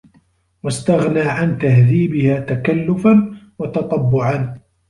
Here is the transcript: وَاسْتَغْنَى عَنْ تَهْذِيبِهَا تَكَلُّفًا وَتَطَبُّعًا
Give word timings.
وَاسْتَغْنَى 0.63 1.21
عَنْ 1.21 1.57
تَهْذِيبِهَا 1.57 2.39
تَكَلُّفًا 2.39 3.31
وَتَطَبُّعًا 3.59 4.59